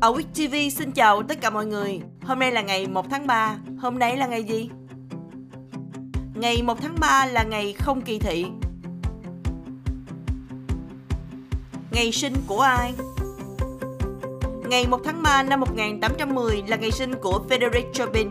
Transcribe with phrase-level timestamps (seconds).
[0.00, 2.00] Ở Week TV xin chào tất cả mọi người.
[2.22, 3.56] Hôm nay là ngày 1 tháng 3.
[3.78, 4.70] Hôm nay là ngày gì?
[6.34, 8.46] Ngày 1 tháng 3 là ngày không kỳ thị.
[11.90, 12.92] Ngày sinh của ai?
[14.68, 18.28] Ngày 1 tháng 3 năm 1810 là ngày sinh của Frederic Chopin.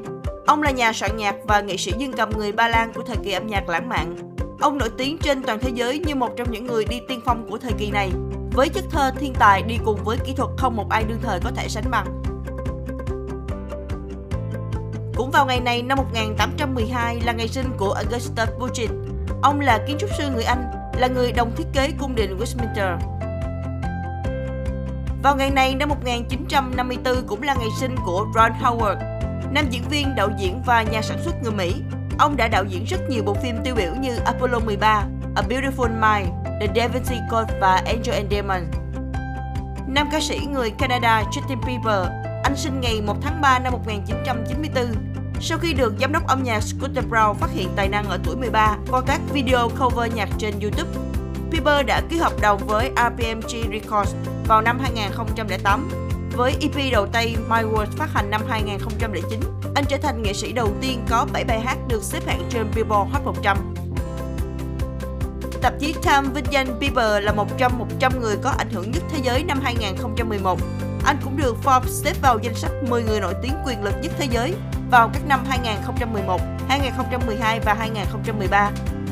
[0.47, 3.17] Ông là nhà soạn nhạc và nghệ sĩ dương cầm người Ba Lan của thời
[3.23, 4.15] kỳ âm nhạc lãng mạn.
[4.59, 7.47] Ông nổi tiếng trên toàn thế giới như một trong những người đi tiên phong
[7.49, 8.09] của thời kỳ này,
[8.55, 11.39] với chất thơ thiên tài đi cùng với kỹ thuật không một ai đương thời
[11.39, 12.21] có thể sánh bằng.
[15.15, 18.91] Cũng vào ngày này năm 1812 là ngày sinh của Augustus Pugin.
[19.41, 22.97] Ông là kiến trúc sư người Anh, là người đồng thiết kế cung điện Westminster.
[25.23, 28.97] Vào ngày này năm 1954 cũng là ngày sinh của Ron Howard,
[29.51, 31.73] nam diễn viên, đạo diễn và nhà sản xuất người Mỹ.
[32.19, 35.89] Ông đã đạo diễn rất nhiều bộ phim tiêu biểu như Apollo 13, A Beautiful
[35.89, 38.61] Mind, The Da Vinci Code và Angel and Demon.
[39.87, 42.07] Nam ca sĩ người Canada Justin Bieber,
[42.43, 44.85] anh sinh ngày 1 tháng 3 năm 1994.
[45.41, 48.35] Sau khi được giám đốc âm nhạc Scooter Brown phát hiện tài năng ở tuổi
[48.35, 50.89] 13 qua các video cover nhạc trên YouTube,
[51.51, 54.15] Bieber đã ký hợp đồng với RPMG Records
[54.47, 55.89] vào năm 2008.
[56.31, 59.39] Với EP đầu tay My World phát hành năm 2009,
[59.75, 62.71] anh trở thành nghệ sĩ đầu tiên có 7 bài hát được xếp hạng trên
[62.75, 63.74] Billboard Hot 100.
[65.65, 69.03] Tạp chí Time vinh danh Bieber là một trong 100 người có ảnh hưởng nhất
[69.09, 70.59] thế giới năm 2011.
[71.05, 74.11] Anh cũng được Forbes xếp vào danh sách 10 người nổi tiếng quyền lực nhất
[74.17, 74.53] thế giới
[74.91, 78.71] vào các năm 2011, 2012 và 2013.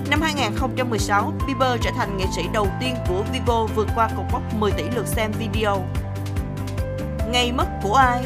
[0.10, 4.54] Năm 2016, Bieber trở thành nghệ sĩ đầu tiên của Vivo vượt qua cột mốc
[4.54, 5.86] 10 tỷ lượt xem video.
[7.32, 8.24] Ngày mất của ai?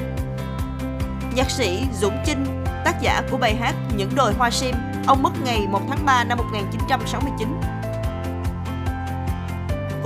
[1.36, 4.76] Nhạc sĩ Dũng Chinh, tác giả của bài hát Những đồi hoa sim,
[5.08, 7.77] ông mất ngày 1 tháng 3 năm 1969.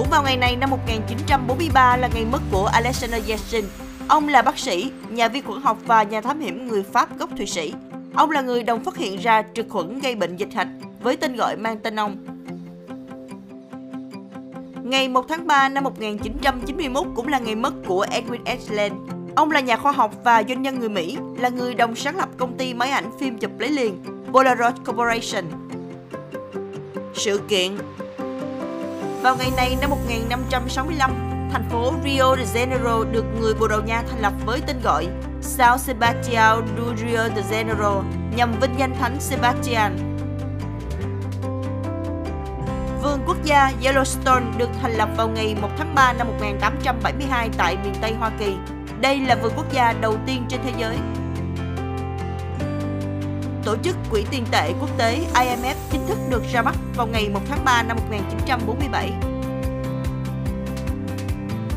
[0.02, 3.66] Cũng vào ngày này năm 1943 là ngày mất của Alexander Yeltsin.
[4.08, 7.30] Ông là bác sĩ, nhà vi khuẩn học và nhà thám hiểm người Pháp gốc
[7.38, 7.74] Thụy Sĩ.
[8.16, 10.68] Ông là người đồng phát hiện ra trực khuẩn gây bệnh dịch hạch
[11.02, 12.18] với tên gọi mang tên ông.
[14.84, 18.94] Ngày 1 tháng 3 năm 1991 cũng là ngày mất của Edwin Ashland.
[19.36, 22.30] Ông là nhà khoa học và doanh nhân người Mỹ, là người đồng sáng lập
[22.38, 24.04] công ty máy ảnh phim chụp lấy liền
[24.34, 25.46] Polaroid Corporation.
[27.14, 27.78] Sự kiện
[29.22, 31.12] vào ngày này năm 1565,
[31.52, 35.08] thành phố Rio de Janeiro được người Bồ Đào Nha thành lập với tên gọi
[35.42, 38.04] São Sebastião do Rio de Janeiro
[38.36, 39.98] nhằm vinh danh Thánh Sebastian.
[43.04, 47.78] Vườn quốc gia Yellowstone được thành lập vào ngày 1 tháng 3 năm 1872 tại
[47.84, 48.56] miền Tây Hoa Kỳ.
[49.02, 50.98] Đây là vườn quốc gia đầu tiên trên thế giới.
[53.72, 57.30] Tổ chức Quỹ tiền tệ quốc tế IMF chính thức được ra mắt vào ngày
[57.30, 59.12] 1 tháng 3 năm 1947.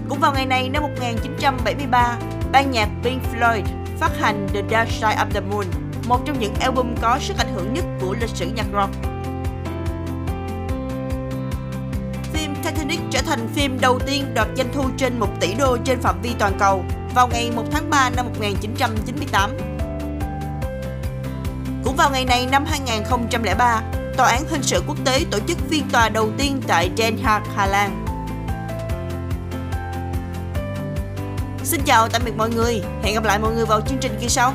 [0.09, 2.19] Cũng vào ngày này năm 1973,
[2.53, 3.62] ban nhạc Pink Floyd
[3.99, 5.65] phát hành The Dark Side of the Moon,
[6.09, 8.93] một trong những album có sức ảnh hưởng nhất của lịch sử nhạc rock.
[12.33, 16.00] Phim Titanic trở thành phim đầu tiên đoạt doanh thu trên 1 tỷ đô trên
[16.00, 16.84] phạm vi toàn cầu
[17.15, 19.74] vào ngày 1 tháng 3 năm 1998.
[21.94, 23.82] Cũng vào ngày này năm 2003,
[24.16, 27.43] Tòa án Hình sự Quốc tế tổ chức phiên tòa đầu tiên tại Den Haag,
[27.56, 28.05] Hà Lan.
[31.65, 34.28] Xin chào tạm biệt mọi người, hẹn gặp lại mọi người vào chương trình kỳ
[34.28, 34.54] sau.